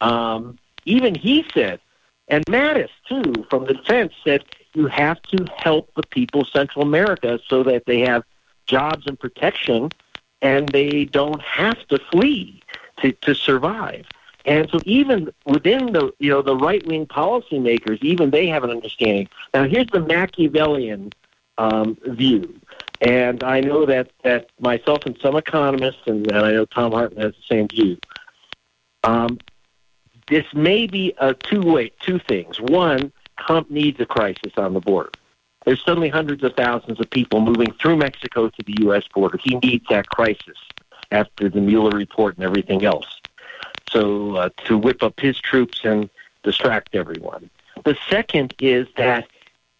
um, 0.00 0.58
even 0.84 1.14
he 1.14 1.44
said, 1.52 1.80
and 2.28 2.44
Mattis 2.46 2.90
too 3.08 3.46
from 3.50 3.64
the 3.66 3.74
defense 3.74 4.12
said, 4.24 4.44
you 4.74 4.86
have 4.86 5.20
to 5.22 5.46
help 5.56 5.92
the 5.94 6.06
people 6.06 6.42
of 6.42 6.48
Central 6.48 6.84
America 6.84 7.40
so 7.48 7.62
that 7.62 7.86
they 7.86 8.00
have 8.00 8.22
jobs 8.66 9.06
and 9.06 9.18
protection, 9.18 9.90
and 10.42 10.68
they 10.68 11.04
don't 11.06 11.42
have 11.42 11.86
to 11.88 11.98
flee 12.10 12.62
to, 13.02 13.12
to 13.12 13.34
survive. 13.34 14.06
And 14.44 14.68
so 14.70 14.78
even 14.84 15.30
within 15.44 15.92
the 15.92 16.12
you 16.18 16.30
know 16.30 16.42
the 16.42 16.56
right 16.56 16.84
wing 16.86 17.06
policymakers, 17.06 18.02
even 18.02 18.30
they 18.30 18.46
have 18.46 18.64
an 18.64 18.70
understanding. 18.70 19.28
Now 19.52 19.64
here's 19.64 19.88
the 19.88 20.00
Machiavellian 20.00 21.12
um, 21.58 21.98
view, 22.06 22.58
and 23.02 23.44
I 23.44 23.60
know 23.60 23.84
that 23.84 24.10
that 24.22 24.48
myself 24.58 25.04
and 25.04 25.18
some 25.20 25.36
economists, 25.36 26.00
and, 26.06 26.30
and 26.30 26.46
I 26.46 26.52
know 26.52 26.64
Thom 26.64 26.92
Hartmann 26.92 27.24
has 27.24 27.34
the 27.34 27.54
same 27.54 27.68
view. 27.68 27.98
Um, 29.04 29.38
this 30.28 30.46
may 30.54 30.86
be 30.86 31.14
a 31.18 31.34
two 31.34 31.60
way 31.60 31.92
two 32.00 32.18
things. 32.18 32.58
One, 32.58 33.12
Trump 33.38 33.70
needs 33.70 34.00
a 34.00 34.06
crisis 34.06 34.52
on 34.56 34.72
the 34.72 34.80
border. 34.80 35.10
There's 35.66 35.84
suddenly 35.84 36.08
hundreds 36.08 36.42
of 36.44 36.54
thousands 36.54 37.00
of 37.00 37.10
people 37.10 37.42
moving 37.42 37.72
through 37.74 37.96
Mexico 37.98 38.48
to 38.48 38.62
the 38.62 38.76
U.S. 38.84 39.04
border. 39.12 39.38
He 39.42 39.56
needs 39.56 39.84
that 39.90 40.08
crisis 40.08 40.56
after 41.10 41.48
the 41.48 41.60
Mueller 41.60 41.96
report 41.96 42.36
and 42.36 42.44
everything 42.44 42.84
else. 42.84 43.20
So 43.90 44.36
uh, 44.36 44.48
to 44.66 44.76
whip 44.76 45.02
up 45.02 45.18
his 45.18 45.38
troops 45.40 45.80
and 45.84 46.10
distract 46.42 46.94
everyone. 46.94 47.50
The 47.84 47.96
second 48.08 48.54
is 48.60 48.86
that 48.96 49.26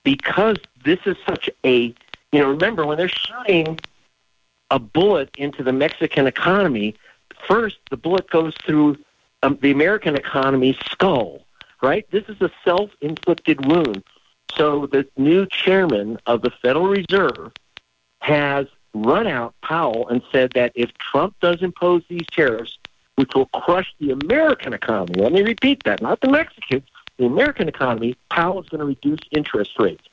because 0.03 0.57
this 0.85 1.01
is 1.05 1.17
such 1.27 1.51
a, 1.65 1.95
you 2.33 2.41
know, 2.41 2.49
remember 2.51 2.87
when 2.87 2.97
they're 2.97 3.09
shooting 3.09 3.79
a 4.71 4.79
bullet 4.79 5.31
into 5.37 5.63
the 5.63 5.73
Mexican 5.73 6.27
economy, 6.27 6.95
first 7.47 7.79
the 7.91 7.97
bullet 7.97 8.29
goes 8.31 8.55
through 8.65 8.97
um, 9.43 9.59
the 9.61 9.71
American 9.71 10.15
economy's 10.15 10.77
skull, 10.91 11.43
right? 11.83 12.11
This 12.11 12.25
is 12.29 12.41
a 12.41 12.51
self-inflicted 12.65 13.67
wound. 13.67 14.03
So 14.55 14.87
the 14.87 15.07
new 15.17 15.47
chairman 15.47 16.19
of 16.27 16.43
the 16.43 16.51
Federal 16.51 16.89
Reserve 16.89 17.53
has 18.21 18.67
run 19.03 19.27
out 19.27 19.55
Powell 19.63 20.09
and 20.09 20.23
said 20.33 20.53
that 20.55 20.73
if 20.75 20.93
Trump 20.95 21.35
does 21.41 21.63
impose 21.63 22.03
these 22.09 22.27
tariffs, 22.31 22.79
which 23.17 23.35
will 23.35 23.47
crush 23.47 23.95
the 23.99 24.11
American 24.11 24.73
economy, 24.73 25.21
let 25.21 25.33
me 25.33 25.43
repeat 25.43 25.83
that, 25.85 26.01
not 26.01 26.21
the 26.21 26.29
Mexicans, 26.29 26.85
the 27.17 27.27
American 27.27 27.69
economy, 27.69 28.17
Powell 28.31 28.63
is 28.63 28.69
going 28.69 28.79
to 28.79 28.85
reduce 28.85 29.19
interest 29.33 29.73
rates. 29.79 30.05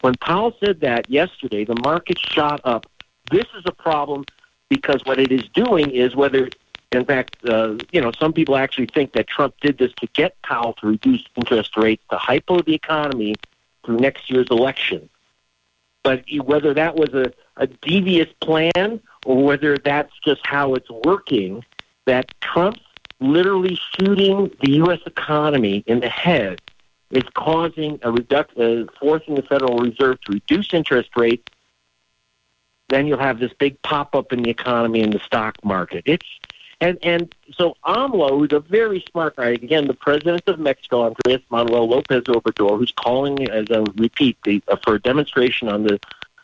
When 0.00 0.14
Powell 0.20 0.54
said 0.64 0.80
that 0.80 1.10
yesterday, 1.10 1.64
the 1.64 1.74
market 1.82 2.18
shot 2.18 2.60
up. 2.64 2.86
This 3.30 3.46
is 3.56 3.64
a 3.66 3.72
problem 3.72 4.24
because 4.68 5.04
what 5.04 5.18
it 5.18 5.30
is 5.30 5.42
doing 5.54 5.90
is 5.90 6.16
whether, 6.16 6.48
in 6.92 7.04
fact, 7.04 7.36
uh, 7.48 7.76
you 7.92 8.00
know, 8.00 8.12
some 8.18 8.32
people 8.32 8.56
actually 8.56 8.86
think 8.86 9.12
that 9.12 9.26
Trump 9.26 9.54
did 9.60 9.78
this 9.78 9.92
to 10.00 10.06
get 10.12 10.40
Powell 10.42 10.74
to 10.74 10.86
reduce 10.86 11.24
interest 11.36 11.76
rates 11.76 12.02
to 12.10 12.16
hypo 12.16 12.62
the 12.62 12.74
economy 12.74 13.34
through 13.84 13.98
next 13.98 14.30
year's 14.30 14.48
election. 14.50 15.08
But 16.02 16.24
whether 16.44 16.74
that 16.74 16.96
was 16.96 17.14
a, 17.14 17.32
a 17.56 17.66
devious 17.66 18.28
plan 18.40 19.00
or 19.24 19.44
whether 19.44 19.78
that's 19.78 20.12
just 20.24 20.44
how 20.44 20.74
it's 20.74 20.90
working, 20.90 21.64
that 22.06 22.32
Trump's 22.40 22.80
literally 23.20 23.78
shooting 23.96 24.50
the 24.60 24.72
U.S. 24.72 24.98
economy 25.06 25.84
in 25.86 26.00
the 26.00 26.08
head 26.08 26.60
is 27.10 27.22
causing 27.34 28.00
a 28.02 28.10
reduction, 28.10 28.88
uh, 28.88 28.92
forcing 28.98 29.34
the 29.34 29.42
Federal 29.42 29.78
Reserve 29.78 30.20
to 30.22 30.32
reduce 30.32 30.72
interest 30.74 31.10
rates. 31.16 31.44
Then 32.88 33.06
you'll 33.06 33.18
have 33.18 33.38
this 33.38 33.52
big 33.52 33.80
pop 33.82 34.14
up 34.14 34.32
in 34.32 34.42
the 34.42 34.50
economy 34.50 35.02
and 35.02 35.12
the 35.12 35.20
stock 35.20 35.62
market. 35.64 36.02
It's 36.06 36.26
and 36.82 36.98
and 37.04 37.34
so 37.54 37.76
AMLO, 37.84 38.30
who's 38.30 38.52
a 38.52 38.58
very 38.58 39.04
smart 39.08 39.36
guy, 39.36 39.50
again, 39.50 39.86
the 39.86 39.94
president 39.94 40.42
of 40.48 40.58
Mexico, 40.58 41.02
Andres 41.04 41.40
Manuel 41.48 41.88
Lopez 41.88 42.24
Obrador, 42.24 42.76
who's 42.76 42.90
calling, 42.90 43.48
as 43.48 43.66
I 43.70 43.84
repeat, 43.94 44.36
the, 44.44 44.60
uh, 44.66 44.74
for 44.82 44.96
a 44.96 45.00
demonstration 45.00 45.68
on 45.68 45.84
the 45.84 46.00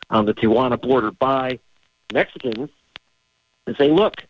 on 0.09 0.25
the 0.25 0.33
Tijuana 0.33 0.81
border 0.81 1.11
by 1.11 1.59
Mexicans, 2.13 2.69
and 3.67 3.75
say, 3.75 3.91
look, 3.91 4.23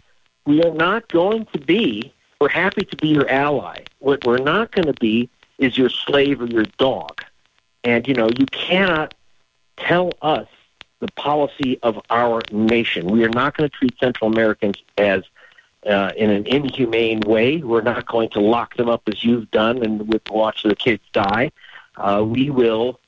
we 0.47 0.63
are 0.63 0.73
not 0.73 1.07
going 1.09 1.45
to 1.53 1.59
be. 1.59 2.11
We're 2.41 2.49
happy 2.49 2.85
to 2.85 2.97
be 2.97 3.09
your 3.09 3.29
ally. 3.29 3.83
What 3.99 4.25
we're 4.25 4.37
not 4.39 4.71
going 4.71 4.87
to 4.87 4.99
be 4.99 5.29
is 5.59 5.77
your 5.77 5.89
slave 5.89 6.41
or 6.41 6.47
your 6.47 6.65
dog. 6.79 7.23
And 7.83 8.07
you 8.07 8.15
know, 8.15 8.29
you 8.35 8.47
cannot 8.47 9.13
tell 9.77 10.11
us 10.23 10.47
the 11.01 11.11
policy 11.11 11.77
of 11.83 12.01
our 12.09 12.41
nation. 12.51 13.07
We 13.07 13.23
are 13.25 13.29
not 13.29 13.55
going 13.55 13.69
to 13.69 13.75
treat 13.75 13.97
Central 13.99 14.31
Americans 14.31 14.77
as 14.97 15.23
uh, 15.85 16.11
in 16.17 16.29
an 16.29 16.45
inhumane 16.45 17.21
way. 17.21 17.57
We're 17.57 17.81
not 17.81 18.05
going 18.05 18.29
to 18.29 18.39
lock 18.39 18.75
them 18.75 18.89
up 18.89 19.03
as 19.07 19.23
you've 19.23 19.49
done 19.51 19.83
and 19.83 20.11
with 20.11 20.29
watch 20.29 20.63
the 20.63 20.75
kids 20.75 21.03
die. 21.13 21.51
Uh, 21.95 22.23
we 22.25 22.49
will 22.49 22.99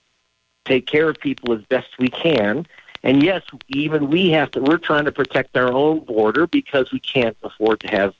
take 0.66 0.86
care 0.86 1.10
of 1.10 1.20
people 1.20 1.54
as 1.54 1.64
best 1.66 1.98
we 2.00 2.08
can. 2.08 2.66
And 3.04 3.24
yes, 3.24 3.42
even 3.68 4.10
we 4.10 4.30
have 4.30 4.52
to. 4.52 4.62
We're 4.62 4.78
trying 4.78 5.06
to 5.06 5.12
protect 5.12 5.58
our 5.58 5.72
own 5.72 6.02
border 6.02 6.46
because 6.46 6.92
we 6.92 7.00
can't 7.00 7.36
afford 7.44 7.80
to 7.82 7.88
have 7.88 8.14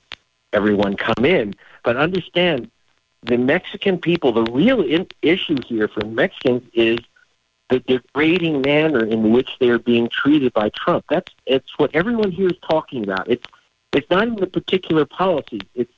everyone 0.52 0.96
come 0.96 1.24
in. 1.24 1.54
But 1.84 1.96
understand, 1.96 2.70
the 3.22 3.38
Mexican 3.38 3.98
people. 3.98 4.32
The 4.32 4.50
real 4.50 4.82
in- 4.82 5.06
issue 5.22 5.56
here 5.66 5.88
for 5.88 6.04
Mexicans 6.04 6.68
is 6.74 6.98
the 7.68 7.80
degrading 7.80 8.62
manner 8.62 9.04
in 9.04 9.32
which 9.32 9.50
they 9.60 9.70
are 9.70 9.78
being 9.78 10.08
treated 10.08 10.52
by 10.52 10.70
Trump. 10.70 11.04
That's 11.08 11.32
it's 11.46 11.78
what 11.78 11.94
everyone 11.94 12.30
here 12.30 12.48
is 12.48 12.58
talking 12.68 13.04
about. 13.04 13.30
It's 13.30 13.46
it's 13.92 14.08
not 14.10 14.26
even 14.26 14.42
a 14.42 14.46
particular 14.46 15.04
policy. 15.04 15.60
It's 15.74 15.92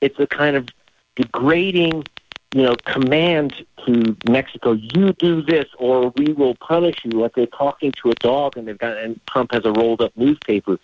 it's 0.00 0.18
a 0.18 0.26
kind 0.26 0.56
of 0.56 0.68
degrading, 1.16 2.04
you 2.54 2.62
know, 2.62 2.74
command 2.84 3.66
to 3.86 4.16
Mexico. 4.28 4.72
You 4.72 5.12
do 5.14 5.42
this, 5.42 5.66
or 5.78 6.12
we 6.16 6.32
will 6.32 6.54
punish 6.56 6.96
you. 7.04 7.10
Like 7.12 7.34
they're 7.34 7.46
talking 7.46 7.92
to 8.02 8.10
a 8.10 8.14
dog, 8.14 8.56
and 8.56 8.66
they've 8.66 8.78
got 8.78 8.96
and 8.98 9.20
Trump 9.26 9.52
has 9.52 9.64
a 9.64 9.72
rolled 9.72 10.00
up 10.00 10.16
newspaper. 10.16 10.78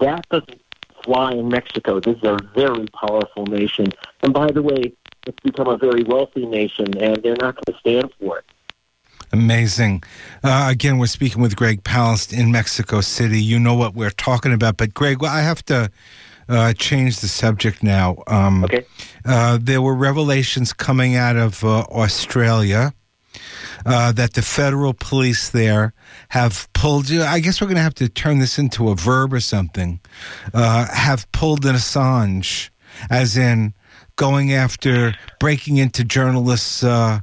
That 0.00 0.28
doesn't 0.28 0.60
fly 1.04 1.32
in 1.32 1.48
Mexico. 1.48 2.00
This 2.00 2.16
is 2.16 2.24
a 2.24 2.38
very 2.54 2.86
powerful 2.88 3.46
nation, 3.46 3.92
and 4.22 4.32
by 4.32 4.50
the 4.50 4.62
way, 4.62 4.92
it's 5.26 5.40
become 5.42 5.68
a 5.68 5.76
very 5.76 6.02
wealthy 6.02 6.46
nation, 6.46 6.96
and 6.98 7.22
they're 7.22 7.36
not 7.40 7.56
going 7.56 7.64
to 7.66 7.78
stand 7.78 8.10
for 8.18 8.38
it. 8.38 8.44
Amazing. 9.32 10.02
Uh, 10.44 10.68
again, 10.70 10.98
we're 10.98 11.06
speaking 11.06 11.40
with 11.40 11.56
Greg 11.56 11.82
Palast 11.84 12.36
in 12.36 12.52
Mexico 12.52 13.00
City. 13.00 13.40
You 13.40 13.58
know 13.58 13.74
what 13.74 13.94
we're 13.94 14.10
talking 14.10 14.52
about, 14.52 14.76
but 14.76 14.92
Greg, 14.92 15.22
well, 15.22 15.32
I 15.32 15.40
have 15.40 15.64
to 15.66 15.90
uh, 16.48 16.74
change 16.74 17.20
the 17.20 17.28
subject 17.28 17.82
now. 17.82 18.22
Um, 18.26 18.64
okay. 18.64 18.84
Uh, 19.24 19.58
there 19.60 19.80
were 19.80 19.94
revelations 19.94 20.74
coming 20.74 21.16
out 21.16 21.36
of 21.36 21.64
uh, 21.64 21.84
Australia. 21.90 22.92
Uh, 23.84 24.12
that 24.12 24.34
the 24.34 24.42
federal 24.42 24.94
police 24.94 25.50
there 25.50 25.92
have 26.28 26.68
pulled. 26.72 27.08
you. 27.08 27.22
I 27.22 27.40
guess 27.40 27.60
we're 27.60 27.66
going 27.66 27.76
to 27.76 27.82
have 27.82 27.94
to 27.94 28.08
turn 28.08 28.38
this 28.38 28.56
into 28.56 28.90
a 28.90 28.94
verb 28.94 29.32
or 29.32 29.40
something. 29.40 29.98
Uh, 30.54 30.86
have 30.92 31.30
pulled 31.32 31.64
an 31.64 31.74
Assange, 31.74 32.70
as 33.10 33.36
in 33.36 33.74
going 34.22 34.52
after 34.52 35.12
breaking 35.40 35.78
into 35.78 36.04
journalists' 36.04 36.84
uh, 36.84 37.18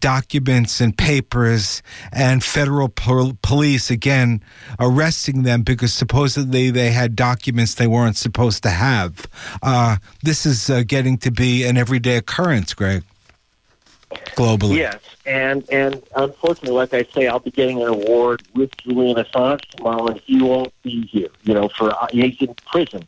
documents 0.00 0.80
and 0.80 0.98
papers, 0.98 1.84
and 2.10 2.42
federal 2.42 2.88
pol- 2.88 3.38
police 3.42 3.92
again 3.92 4.42
arresting 4.80 5.44
them 5.44 5.62
because 5.62 5.92
supposedly 5.92 6.72
they 6.72 6.90
had 6.90 7.14
documents 7.14 7.76
they 7.76 7.86
weren't 7.86 8.16
supposed 8.16 8.64
to 8.64 8.70
have. 8.70 9.28
Uh, 9.62 9.98
this 10.24 10.44
is 10.44 10.68
uh, 10.68 10.82
getting 10.84 11.16
to 11.16 11.30
be 11.30 11.62
an 11.62 11.76
everyday 11.76 12.16
occurrence, 12.16 12.74
Greg, 12.74 13.04
globally. 14.34 14.78
Yes, 14.78 15.00
and 15.26 15.64
and 15.70 16.02
unfortunately, 16.16 16.72
like 16.72 16.92
I 16.92 17.04
say, 17.14 17.28
I'll 17.28 17.38
be 17.38 17.52
getting 17.52 17.80
an 17.82 17.88
award 17.88 18.42
with 18.52 18.76
Julian 18.78 19.16
Assange 19.16 19.60
tomorrow, 19.76 20.08
and 20.08 20.18
he 20.22 20.42
won't 20.42 20.72
be 20.82 21.06
here. 21.06 21.28
You 21.44 21.54
know, 21.54 21.68
for 21.68 21.92
uh, 21.92 22.08
he's 22.10 22.42
in 22.42 22.52
prison. 22.66 23.06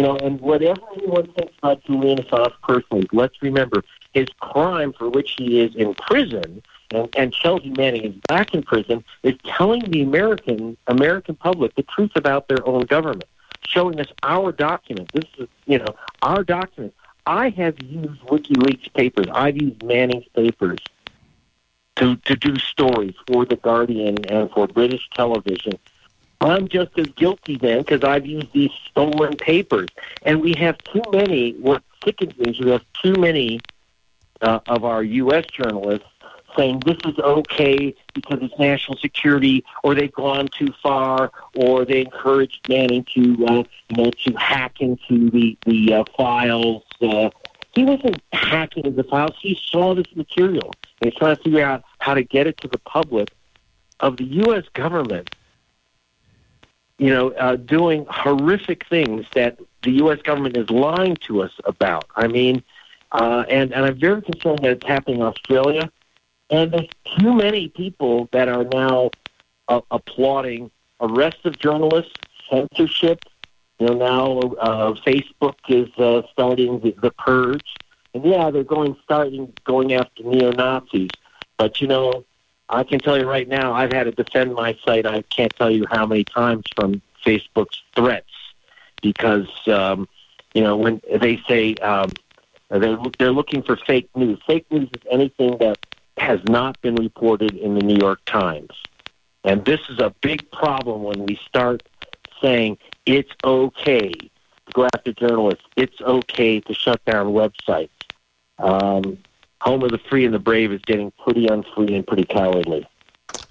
You 0.00 0.06
know, 0.06 0.16
and 0.16 0.40
whatever 0.40 0.80
anyone 0.96 1.30
thinks 1.32 1.52
about 1.58 1.84
Julian 1.84 2.16
Assange 2.16 2.54
personally, 2.62 3.06
let's 3.12 3.42
remember 3.42 3.84
his 4.14 4.28
crime 4.40 4.94
for 4.94 5.10
which 5.10 5.34
he 5.36 5.60
is 5.60 5.76
in 5.76 5.92
prison 5.92 6.62
and, 6.90 7.14
and 7.14 7.34
Chelsea 7.34 7.68
Manning 7.68 8.04
is 8.04 8.14
back 8.26 8.54
in 8.54 8.62
prison 8.62 9.04
is 9.22 9.34
telling 9.44 9.82
the 9.90 10.00
American 10.00 10.78
American 10.86 11.34
public 11.34 11.74
the 11.74 11.82
truth 11.82 12.12
about 12.14 12.48
their 12.48 12.66
own 12.66 12.86
government, 12.86 13.26
showing 13.66 14.00
us 14.00 14.06
our 14.22 14.52
document. 14.52 15.10
This 15.12 15.26
is 15.36 15.48
you 15.66 15.78
know 15.80 15.94
our 16.22 16.44
document. 16.44 16.94
I 17.26 17.50
have 17.50 17.82
used 17.82 18.22
WikiLeaks 18.22 18.90
papers. 18.94 19.26
I've 19.30 19.60
used 19.60 19.82
Manning's 19.82 20.28
papers 20.34 20.78
to 21.96 22.16
to 22.16 22.36
do 22.36 22.56
stories 22.56 23.16
for 23.26 23.44
the 23.44 23.56
Guardian 23.56 24.24
and 24.30 24.50
for 24.50 24.66
British 24.66 25.10
television. 25.14 25.78
I'm 26.40 26.68
just 26.68 26.98
as 26.98 27.08
guilty 27.08 27.56
then 27.56 27.78
because 27.78 28.02
I've 28.02 28.26
used 28.26 28.52
these 28.52 28.70
stolen 28.90 29.36
papers, 29.36 29.88
and 30.22 30.40
we 30.40 30.54
have 30.54 30.78
too 30.78 31.02
many. 31.12 31.52
What 31.52 31.82
sickens 32.04 32.36
me 32.38 32.50
is 32.50 32.60
we 32.60 32.70
have 32.70 32.84
too 33.02 33.14
many 33.14 33.60
uh, 34.40 34.60
of 34.66 34.84
our 34.84 35.02
U.S. 35.02 35.44
journalists 35.46 36.06
saying 36.56 36.82
this 36.84 36.96
is 37.04 37.18
okay 37.18 37.94
because 38.14 38.38
it's 38.42 38.58
national 38.58 38.98
security, 38.98 39.64
or 39.84 39.94
they've 39.94 40.12
gone 40.12 40.48
too 40.48 40.72
far, 40.82 41.30
or 41.54 41.84
they 41.84 42.00
encouraged 42.00 42.68
Manning 42.68 43.04
to 43.14 43.46
uh, 43.46 43.62
you 43.88 43.96
know 43.96 44.10
to 44.10 44.32
hack 44.34 44.80
into 44.80 45.30
the 45.30 45.56
the 45.66 45.92
uh, 45.92 46.04
files. 46.16 46.82
Uh, 47.00 47.30
he 47.74 47.84
wasn't 47.84 48.20
hacking 48.32 48.84
into 48.84 49.02
the 49.02 49.08
files. 49.08 49.36
He 49.40 49.58
saw 49.62 49.94
this 49.94 50.06
material 50.14 50.72
and 51.00 51.10
he's 51.10 51.18
trying 51.18 51.36
to 51.36 51.42
figure 51.42 51.64
out 51.64 51.84
how 51.98 52.14
to 52.14 52.22
get 52.22 52.46
it 52.46 52.56
to 52.58 52.68
the 52.68 52.78
public 52.78 53.30
of 54.00 54.16
the 54.16 54.24
U.S. 54.24 54.64
government. 54.74 55.30
You 57.00 57.10
know, 57.14 57.30
uh, 57.30 57.56
doing 57.56 58.06
horrific 58.10 58.86
things 58.86 59.24
that 59.34 59.58
the 59.82 59.92
U.S. 60.02 60.20
government 60.22 60.56
is 60.56 60.68
lying 60.68 61.16
to 61.26 61.42
us 61.42 61.52
about. 61.64 62.04
I 62.14 62.26
mean, 62.26 62.62
uh, 63.12 63.44
and, 63.48 63.72
and 63.72 63.86
I'm 63.86 63.98
very 63.98 64.22
concerned 64.22 64.60
that 64.62 64.70
it's 64.72 64.86
happening 64.86 65.20
in 65.20 65.22
Australia. 65.22 65.90
And 66.50 66.72
there's 66.72 66.88
too 67.18 67.32
many 67.32 67.68
people 67.68 68.28
that 68.32 68.48
are 68.48 68.64
now 68.64 69.10
uh, 69.68 69.80
applauding 69.90 70.70
arrest 71.00 71.38
of 71.44 71.58
journalists, 71.58 72.12
censorship. 72.50 73.24
You 73.78 73.86
know, 73.86 73.94
now 73.94 74.38
uh, 74.58 74.92
Facebook 75.06 75.56
is 75.68 75.88
uh, 75.96 76.22
starting 76.32 76.80
the, 76.80 76.94
the 77.00 77.12
purge. 77.12 77.74
And 78.12 78.24
yeah, 78.24 78.50
they're 78.50 78.64
going 78.64 78.96
starting 79.04 79.52
going 79.64 79.94
after 79.94 80.22
neo 80.24 80.50
Nazis. 80.52 81.10
But 81.56 81.80
you 81.80 81.86
know, 81.86 82.24
I 82.70 82.84
can 82.84 83.00
tell 83.00 83.18
you 83.18 83.28
right 83.28 83.48
now, 83.48 83.72
I've 83.72 83.92
had 83.92 84.04
to 84.04 84.12
defend 84.12 84.54
my 84.54 84.78
site. 84.84 85.04
I 85.04 85.22
can't 85.22 85.54
tell 85.56 85.70
you 85.70 85.86
how 85.90 86.06
many 86.06 86.24
times 86.24 86.64
from 86.76 87.02
Facebook's 87.24 87.82
threats 87.94 88.30
because 89.02 89.48
um, 89.66 90.08
you 90.54 90.62
know 90.62 90.76
when 90.76 91.00
they 91.20 91.40
say 91.48 91.74
um, 91.76 92.10
they're, 92.70 92.98
they're 93.18 93.32
looking 93.32 93.62
for 93.62 93.76
fake 93.76 94.08
news. 94.14 94.38
Fake 94.46 94.66
news 94.70 94.88
is 94.94 95.02
anything 95.10 95.58
that 95.58 95.78
has 96.16 96.40
not 96.44 96.80
been 96.80 96.94
reported 96.94 97.54
in 97.54 97.74
the 97.74 97.80
New 97.80 97.96
York 97.96 98.20
Times. 98.26 98.70
And 99.42 99.64
this 99.64 99.80
is 99.88 99.98
a 99.98 100.14
big 100.20 100.50
problem 100.50 101.02
when 101.02 101.24
we 101.24 101.36
start 101.46 101.82
saying 102.40 102.78
it's 103.06 103.32
okay 103.42 104.10
to 104.12 104.72
go 104.72 104.86
after 104.94 105.12
journalists, 105.12 105.64
it's 105.76 106.00
okay 106.00 106.60
to 106.60 106.74
shut 106.74 107.04
down 107.04 107.28
websites. 107.28 107.88
Um, 108.58 109.18
home 109.60 109.82
of 109.82 109.90
the 109.90 109.98
free 110.08 110.24
and 110.24 110.34
the 110.34 110.38
brave 110.38 110.72
is 110.72 110.80
getting 110.86 111.12
pretty 111.22 111.46
unfree 111.46 111.94
and 111.94 112.06
pretty 112.06 112.24
cowardly. 112.24 112.86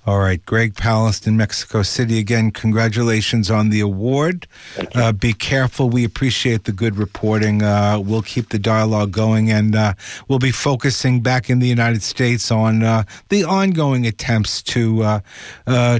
All 0.06 0.19
right, 0.19 0.43
Greg 0.45 0.74
Palast 0.74 1.28
in 1.28 1.38
Mexico 1.38 1.84
City. 1.84 2.19
Again, 2.19 2.52
congratulations 2.52 3.52
on 3.52 3.69
the 3.69 3.80
award. 3.80 4.48
Uh, 4.95 5.12
be 5.12 5.34
careful. 5.34 5.89
We 5.89 6.04
appreciate 6.04 6.63
the 6.63 6.72
good 6.72 6.98
reporting. 6.98 7.62
Uh, 7.62 8.00
we'll 8.04 8.22
keep 8.22 8.50
the 8.50 8.58
dialogue 8.58 9.12
going, 9.12 9.52
and 9.52 9.76
uh, 9.76 9.93
we'll 10.28 10.39
be 10.39 10.52
focusing 10.52 11.22
back 11.22 11.50
in 11.50 11.60
the 11.60 11.67
United 11.67 12.02
States 12.02 12.50
on 12.50 12.82
uh, 12.82 13.04
the 13.28 13.43
ongoing 13.43 14.08
attempts 14.08 14.63
to 14.63 15.04
uh, 15.04 15.19
uh, 15.67 16.00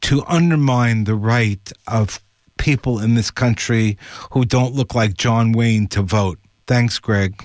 to 0.00 0.24
undermine 0.26 1.04
the 1.04 1.14
right 1.14 1.72
of 1.86 2.20
people 2.58 2.98
in 2.98 3.14
this 3.14 3.30
country 3.30 3.98
who 4.32 4.44
don't 4.44 4.74
look 4.74 4.94
like 4.94 5.14
John 5.14 5.52
Wayne 5.52 5.86
to 5.88 6.02
vote. 6.02 6.38
Thanks, 6.66 6.98
Greg. 6.98 7.40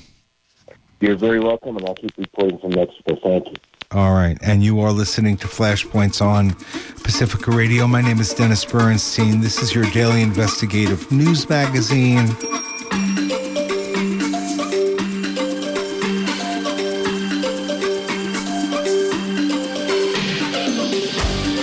You're 1.01 1.15
very 1.15 1.39
welcome, 1.39 1.77
and 1.77 1.87
I'll 1.87 1.95
keep 1.95 2.17
reporting 2.17 2.59
from 2.59 2.71
Mexico. 2.71 3.17
Thank 3.23 3.47
you. 3.47 3.53
All 3.91 4.13
right. 4.13 4.37
And 4.43 4.61
you 4.63 4.81
are 4.81 4.91
listening 4.91 5.37
to 5.37 5.47
Flashpoints 5.47 6.21
on 6.21 6.53
Pacifica 7.03 7.51
Radio. 7.51 7.87
My 7.87 8.01
name 8.01 8.19
is 8.19 8.33
Dennis 8.33 8.65
Bernstein. 8.65 9.39
This 9.39 9.61
is 9.61 9.73
your 9.73 9.85
daily 9.91 10.21
investigative 10.21 11.11
news 11.11 11.49
magazine. 11.49 12.27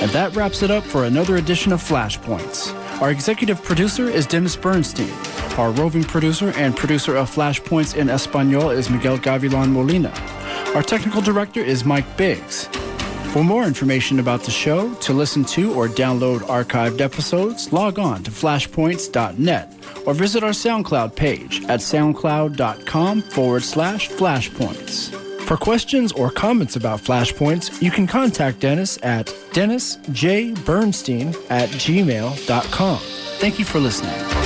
And 0.03 0.11
that 0.12 0.33
wraps 0.35 0.62
it 0.62 0.70
up 0.70 0.83
for 0.83 1.05
another 1.05 1.37
edition 1.37 1.72
of 1.72 1.81
Flashpoints. 1.83 2.86
Our 3.00 3.11
executive 3.11 3.62
producer 3.62 4.09
is 4.09 4.26
Dennis 4.26 4.56
Bernstein. 4.56 5.12
Our 5.59 5.70
roving 5.70 6.02
producer 6.02 6.52
and 6.56 6.74
producer 6.74 7.14
of 7.14 7.30
Flashpoints 7.30 7.94
in 7.94 8.09
Espanol 8.09 8.70
is 8.70 8.88
Miguel 8.88 9.18
Gavilan 9.18 9.70
Molina. 9.70 10.11
Our 10.74 10.82
technical 10.82 11.20
director 11.20 11.61
is 11.61 11.85
Mike 11.85 12.16
Biggs. 12.16 12.68
For 13.32 13.44
more 13.44 13.64
information 13.64 14.18
about 14.18 14.44
the 14.44 14.50
show, 14.50 14.94
to 14.94 15.12
listen 15.12 15.44
to 15.46 15.74
or 15.74 15.88
download 15.88 16.40
archived 16.40 17.02
episodes, 17.02 17.70
log 17.70 17.98
on 17.98 18.22
to 18.22 18.30
flashpoints.net 18.30 19.74
or 20.06 20.14
visit 20.14 20.42
our 20.42 20.52
SoundCloud 20.52 21.14
page 21.14 21.64
at 21.64 21.80
soundcloud.com 21.80 23.20
forward 23.20 23.62
slash 23.62 24.09
flashpoints. 24.09 25.25
For 25.46 25.56
questions 25.56 26.11
or 26.11 26.30
comments 26.30 26.74
about 26.74 26.98
Flashpoints, 26.98 27.80
you 27.80 27.92
can 27.92 28.09
contact 28.09 28.59
Dennis 28.59 28.98
at 29.04 29.26
dennisjbernstein 29.52 31.37
at 31.50 31.68
gmail.com. 31.68 32.98
Thank 33.38 33.61
you 33.61 33.64
for 33.64 33.78
listening. 33.78 34.45